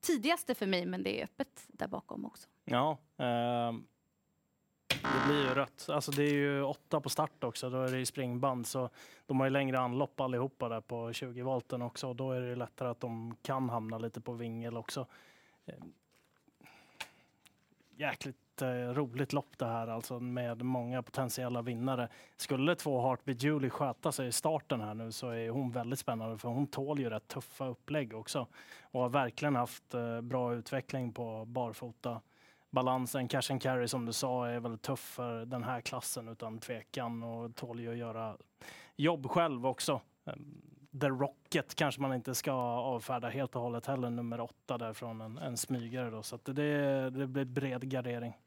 tidigaste 0.00 0.54
för 0.54 0.66
mig, 0.66 0.86
men 0.86 1.02
det 1.02 1.20
är 1.20 1.24
öppet 1.24 1.64
där 1.68 1.88
bakom 1.88 2.24
också. 2.24 2.48
Ja, 2.64 2.98
eh, 3.18 3.72
det 4.88 5.26
blir 5.26 5.48
ju 5.48 5.54
rött. 5.54 5.86
Alltså 5.88 6.10
det 6.10 6.22
är 6.22 6.34
ju 6.34 6.62
åtta 6.62 7.00
på 7.00 7.08
start 7.08 7.44
också, 7.44 7.70
då 7.70 7.82
är 7.82 7.92
det 7.92 7.98
ju 7.98 8.06
springband. 8.06 8.66
Så 8.66 8.90
de 9.26 9.40
har 9.40 9.46
ju 9.46 9.50
längre 9.50 9.78
anlopp 9.78 10.20
allihopa 10.20 10.68
där 10.68 10.80
på 10.80 11.12
20 11.12 11.42
volten 11.42 11.82
också. 11.82 12.08
Och 12.08 12.16
då 12.16 12.32
är 12.32 12.40
det 12.40 12.56
lättare 12.56 12.88
att 12.88 13.00
de 13.00 13.36
kan 13.42 13.68
hamna 13.68 13.98
lite 13.98 14.20
på 14.20 14.32
vingel 14.32 14.76
också. 14.76 15.06
Jäkligt 17.96 18.62
eh, 18.62 18.68
roligt 18.68 19.32
lopp 19.32 19.58
det 19.58 19.66
här 19.66 19.88
alltså 19.88 20.20
med 20.20 20.62
många 20.62 21.02
potentiella 21.02 21.62
vinnare. 21.62 22.08
Skulle 22.36 22.74
två 22.74 23.00
Heartbeat 23.00 23.42
Julie 23.42 23.70
sköta 23.70 24.12
sig 24.12 24.28
i 24.28 24.32
starten 24.32 24.80
här 24.80 24.94
nu 24.94 25.12
så 25.12 25.28
är 25.28 25.50
hon 25.50 25.70
väldigt 25.70 25.98
spännande 25.98 26.38
för 26.38 26.48
hon 26.48 26.66
tål 26.66 26.98
ju 27.00 27.10
rätt 27.10 27.28
tuffa 27.28 27.66
upplägg 27.66 28.14
också 28.14 28.46
och 28.82 29.00
har 29.00 29.08
verkligen 29.08 29.56
haft 29.56 29.94
eh, 29.94 30.20
bra 30.20 30.54
utveckling 30.54 31.12
på 31.12 31.44
barfota. 31.44 32.20
Balansen, 32.70 33.28
cash 33.28 33.50
and 33.50 33.62
carry 33.62 33.88
som 33.88 34.06
du 34.06 34.12
sa 34.12 34.46
är 34.46 34.60
väldigt 34.60 34.82
tuff 34.82 35.00
för 35.00 35.44
den 35.44 35.64
här 35.64 35.80
klassen 35.80 36.28
utan 36.28 36.58
tvekan 36.58 37.22
och 37.22 37.54
tål 37.56 37.80
ju 37.80 37.90
att 37.90 37.96
göra 37.96 38.36
jobb 38.96 39.30
själv 39.30 39.66
också. 39.66 40.00
Ehm, 40.24 40.62
The 41.00 41.08
Rocket 41.08 41.74
kanske 41.74 42.00
man 42.00 42.14
inte 42.14 42.34
ska 42.34 42.52
avfärda 42.52 43.28
helt 43.28 43.56
och 43.56 43.62
hållet 43.62 43.86
heller, 43.86 44.10
nummer 44.10 44.40
åtta 44.40 44.78
där 44.78 44.92
från 44.92 45.20
en, 45.20 45.38
en 45.38 45.56
smygare. 45.56 46.10
Då. 46.10 46.22
Så 46.22 46.36
det, 46.44 47.10
det 47.10 47.26
blir 47.26 47.44
bred 47.44 47.90
gardering. 47.90 48.38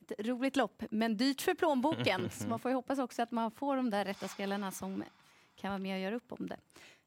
Ett 0.00 0.26
roligt 0.26 0.56
lopp, 0.56 0.82
men 0.90 1.16
dyrt 1.16 1.40
för 1.40 1.54
plånboken. 1.54 2.30
så 2.30 2.48
man 2.48 2.58
får 2.58 2.70
ju 2.70 2.74
hoppas 2.74 2.98
också 2.98 3.22
att 3.22 3.30
man 3.30 3.50
får 3.50 3.76
de 3.76 3.90
där 3.90 4.04
rätta 4.04 4.28
spelarna 4.28 4.70
som 4.70 5.04
kan 5.54 5.70
vara 5.70 5.78
med 5.78 5.94
och 5.94 6.00
göra 6.00 6.14
upp 6.14 6.32
om 6.32 6.46
det. 6.46 6.56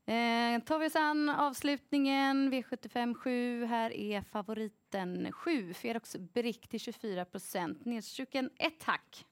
Eh, 0.05 0.59
tar 0.59 0.79
vi 0.79 0.87
oss 0.87 0.95
an 0.95 1.29
avslutningen, 1.29 2.53
V75 2.53 3.13
7. 3.13 3.65
Här 3.65 3.93
är 3.93 4.21
favoriten 4.21 5.31
7, 5.31 5.73
Ferox 5.73 6.15
Brick 6.15 6.67
till 6.67 6.79
24 6.79 7.25
procent. 7.25 7.85
Nedstruken 7.85 8.49
ett 8.57 8.83
hack. 8.83 9.25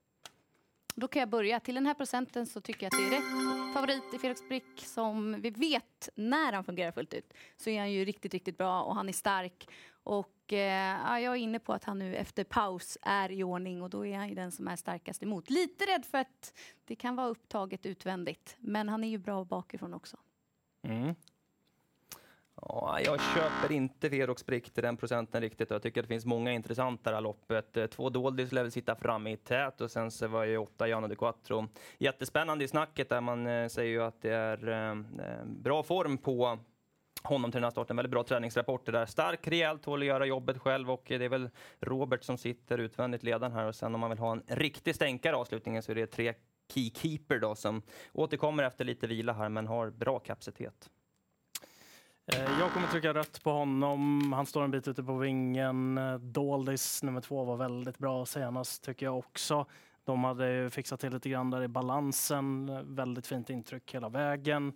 Då 0.96 1.08
kan 1.08 1.20
jag 1.20 1.30
börja. 1.30 1.60
Till 1.60 1.76
den 1.76 1.86
här 1.86 1.94
procenten 1.94 2.46
så 2.46 2.62
tycker 2.62 2.86
jag 2.86 2.94
att 2.94 3.12
det 3.12 3.16
är 3.16 3.20
rätt 3.20 3.74
favorit 3.74 4.14
i 4.14 4.18
Felix 4.18 4.48
Brick 4.48 4.86
som 4.86 5.42
vi 5.42 5.50
vet 5.50 6.10
när 6.16 6.54
han 6.54 6.64
fungerar 6.64 6.92
fullt 6.92 7.14
ut 7.14 7.34
så 7.58 7.70
är 7.70 7.80
han 7.80 7.92
ju 7.92 8.06
riktigt, 8.06 8.34
riktigt 8.34 8.58
bra 8.58 8.84
och 8.84 8.96
han 8.96 9.10
är 9.10 9.14
stark. 9.14 9.70
Och 10.04 10.54
eh, 10.54 11.20
jag 11.20 11.34
är 11.34 11.36
inne 11.36 11.60
på 11.60 11.74
att 11.74 11.84
han 11.84 12.00
nu 12.00 12.16
efter 12.16 12.44
paus 12.44 12.98
är 13.02 13.32
i 13.32 13.44
ordning 13.44 13.82
och 13.82 13.90
då 13.90 14.06
är 14.06 14.18
han 14.18 14.30
ju 14.30 14.36
den 14.36 14.52
som 14.52 14.68
är 14.68 14.76
starkast 14.76 15.24
emot. 15.24 15.50
Lite 15.50 15.86
rädd 15.86 16.06
för 16.06 16.18
att 16.18 16.54
det 16.86 16.96
kan 16.96 17.16
vara 17.16 17.28
upptaget 17.28 17.86
utvändigt, 17.86 18.56
men 18.60 18.90
han 18.90 19.04
är 19.04 19.08
ju 19.08 19.18
bra 19.18 19.44
bakifrån 19.44 19.94
också. 19.94 20.18
Mm. 20.84 21.16
Ja, 22.68 23.00
jag 23.06 23.20
köper 23.22 23.76
inte 23.76 24.10
Ferox 24.10 24.46
Brick 24.46 24.74
till 24.74 24.84
den 24.84 24.98
procenten 24.98 25.42
riktigt. 25.42 25.70
Jag 25.70 25.82
tycker 25.82 26.02
att 26.02 26.08
det 26.08 26.14
finns 26.14 26.26
många 26.26 26.52
intressanta 26.52 27.10
i 27.10 27.12
det 27.12 27.16
här 27.16 27.22
loppet. 27.22 27.78
Eh, 27.78 27.86
två 27.86 28.10
Doldis 28.10 28.52
lär 28.52 28.62
väl 28.62 28.72
sitta 28.72 28.96
framme 28.96 29.32
i 29.32 29.38
tät 29.38 29.82
och 29.82 29.92
sen 29.92 30.12
så 30.12 30.28
var 30.28 30.44
ju 30.44 30.58
åtta 30.58 30.88
Jano 30.88 31.08
de 31.08 31.16
Quattro. 31.16 31.68
Jättespännande 31.98 32.64
i 32.64 32.68
snacket 32.68 33.10
där 33.10 33.22
man 33.22 33.48
eh, 33.48 33.68
säger 33.68 33.92
ju 33.92 34.04
att 34.04 34.22
det 34.22 34.34
är 34.34 34.90
eh, 34.90 35.46
bra 35.46 35.84
form 35.84 36.18
på 36.18 36.60
honom 37.24 37.52
till 37.52 37.58
den 37.58 37.64
här 37.64 37.72
starten. 37.72 37.96
Väldigt 37.96 38.12
bra 38.12 38.24
träningsrapporter 38.24 38.92
där. 38.92 39.06
Stark, 39.06 39.48
rejäl, 39.48 39.80
tål 39.80 40.02
att 40.02 40.06
göra 40.06 40.26
jobbet 40.26 40.58
själv 40.58 40.92
och 40.92 41.04
det 41.08 41.26
är 41.26 41.30
väl 41.30 41.50
Robert 41.80 42.24
som 42.24 42.38
sitter 42.38 42.78
utvändigt 42.78 43.24
ledaren 43.24 43.54
här 43.54 43.68
och 43.68 43.76
sen 43.76 43.96
om 43.96 44.02
man 44.02 44.10
vill 44.10 44.20
ha 44.20 44.32
en 44.32 44.44
riktig 44.48 44.96
stänkare 44.96 45.36
avslutningen 45.36 45.84
så 45.84 45.92
är 45.92 45.96
det 45.96 46.08
tre 46.08 46.34
Keykeeper 46.74 47.40
då 47.40 47.56
som 47.56 47.82
återkommer 48.14 48.64
efter 48.64 48.86
lite 48.86 49.08
vila 49.08 49.34
här 49.34 49.50
men 49.50 49.68
har 49.68 49.90
bra 49.90 50.20
kapacitet. 50.20 50.90
Eh, 52.28 52.60
jag 52.60 52.72
kommer 52.72 52.88
trycka 52.88 53.14
rött 53.14 53.44
på 53.44 53.52
honom. 53.52 54.34
Han 54.34 54.46
står 54.46 54.64
en 54.64 54.72
bit 54.72 54.88
ute 54.88 55.04
på 55.04 55.18
vingen. 55.18 55.98
Eh, 55.98 56.14
Doldis 56.16 57.04
nummer 57.04 57.22
två 57.22 57.44
var 57.44 57.58
väldigt 57.58 57.98
bra 57.98 58.26
senast 58.26 58.84
tycker 58.84 59.06
jag 59.06 59.18
också. 59.18 59.66
De 60.04 60.24
hade 60.24 60.70
fixat 60.70 61.00
till 61.00 61.14
lite 61.14 61.30
grann 61.30 61.50
där 61.50 61.64
i 61.64 61.68
balansen. 61.68 62.70
Eh, 62.70 62.82
väldigt 62.84 63.28
fint 63.28 63.50
intryck 63.50 63.96
hela 63.96 64.10
vägen. 64.10 64.74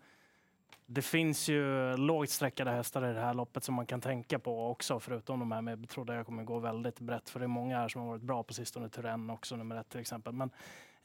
Det 0.87 1.01
finns 1.01 1.49
ju 1.49 1.97
lågt 1.97 2.29
sträckade 2.29 2.71
hästar 2.71 3.09
i 3.09 3.13
det 3.13 3.19
här 3.19 3.33
loppet 3.33 3.63
som 3.63 3.75
man 3.75 3.85
kan 3.85 4.01
tänka 4.01 4.39
på 4.39 4.67
också, 4.71 4.99
förutom 4.99 5.39
de 5.39 5.51
här 5.51 5.61
med 5.61 5.79
betrodda... 5.79 6.15
jag 6.15 6.25
kommer 6.25 6.43
gå 6.43 6.59
väldigt 6.59 6.99
brett, 6.99 7.29
för 7.29 7.39
det 7.39 7.45
är 7.45 7.47
många 7.47 7.77
här 7.77 7.87
som 7.87 8.01
har 8.01 8.07
varit 8.07 8.21
bra 8.21 8.43
på 8.43 8.53
sistone. 8.53 8.89
Turen 8.89 9.29
också, 9.29 9.55
nummer 9.55 9.75
ett 9.75 9.89
till 9.89 9.99
exempel. 9.99 10.33
Men 10.33 10.49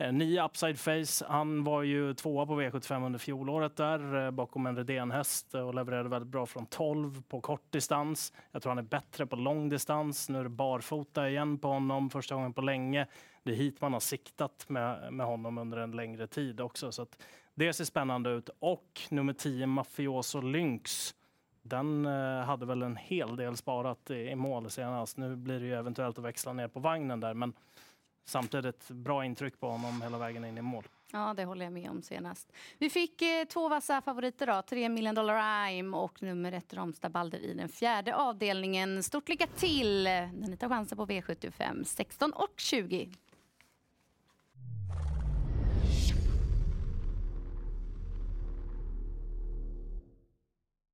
Eh, 0.01 0.13
nio 0.13 0.45
Upside 0.45 0.79
Face, 0.79 1.27
han 1.29 1.65
var 1.65 1.83
ju 1.83 2.15
tvåa 2.15 2.47
på 2.47 2.61
V75 2.61 3.07
under 3.07 3.19
fjolåret 3.19 3.77
där 3.77 4.25
eh, 4.25 4.31
bakom 4.31 4.67
en 4.67 4.77
Redén-häst 4.77 5.55
eh, 5.55 5.61
och 5.61 5.75
levererade 5.75 6.09
väldigt 6.09 6.31
bra 6.31 6.47
från 6.47 6.67
12 6.67 7.23
på 7.23 7.41
kort 7.41 7.73
distans. 7.73 8.33
Jag 8.53 8.63
tror 8.63 8.71
han 8.71 8.79
är 8.79 8.83
bättre 8.83 9.27
på 9.27 9.37
lång 9.37 9.69
distans. 9.69 10.29
Nu 10.29 10.39
är 10.39 10.43
det 10.43 10.49
barfota 10.49 11.29
igen 11.29 11.59
på 11.59 11.69
honom, 11.69 12.11
första 12.11 12.35
gången 12.35 12.53
på 12.53 12.61
länge. 12.61 13.07
Det 13.43 13.53
är 13.53 13.57
hit 13.57 13.81
man 13.81 13.93
har 13.93 14.01
siktat 14.01 14.65
med, 14.69 15.13
med 15.13 15.27
honom 15.27 15.59
under 15.59 15.79
en 15.79 15.91
längre 15.91 16.27
tid 16.27 16.61
också. 16.61 16.93
Så 16.93 17.07
det 17.61 17.73
ser 17.73 17.85
spännande 17.85 18.31
ut. 18.31 18.51
Och 18.59 19.01
nummer 19.11 19.33
10, 19.33 19.67
Mafioso 19.67 20.41
Lynx. 20.41 21.15
Den 21.63 22.07
eh, 22.07 22.45
hade 22.45 22.67
väl 22.67 22.83
en 22.83 22.97
hel 22.97 23.37
del 23.37 23.57
sparat 23.57 24.11
i, 24.11 24.35
mål 24.35 24.71
senast. 24.71 25.17
Nu 25.17 25.37
blir 25.37 25.61
det 25.61 25.67
ju 25.67 25.75
eventuellt 25.75 26.19
att 26.19 26.25
växla 26.25 26.53
ner 26.53 26.69
på 26.69 26.81
vagnen 26.81 27.21
där, 27.21 27.35
men 27.35 27.53
samtidigt 28.25 28.91
bra 28.91 29.25
intryck 29.25 29.61
på 29.61 29.71
honom 29.71 30.03
hela 30.03 30.19
vägen 30.19 30.45
in 30.45 30.59
i 30.59 30.63
mål. 30.63 30.85
Ja, 31.13 31.35
det 31.37 31.45
håller 31.45 31.65
jag 31.65 31.73
med 31.73 31.91
om 31.91 32.03
senast. 32.03 32.53
Vi 32.79 32.91
fick 32.91 33.23
eh, 33.23 33.45
två 33.45 33.69
vassa 33.69 34.01
favoriter 34.01 34.47
då. 34.47 34.63
Tre 34.63 34.89
Million 34.89 35.15
Dollar 35.15 35.37
I'm 35.37 35.95
och 35.95 36.23
nummer 36.23 36.53
ett 36.53 36.75
Romsta 36.75 37.09
Balder 37.09 37.39
i 37.39 37.55
den 37.55 37.69
fjärde 37.69 38.15
avdelningen. 38.15 39.03
Stort 39.03 39.29
lycka 39.29 39.47
till 39.47 40.05
när 40.05 40.49
ni 40.49 40.57
tar 40.57 40.69
chansen 40.69 40.99
på 40.99 41.07
V75 41.07 41.85
16 41.85 42.33
och 42.33 42.55
20. 42.57 43.09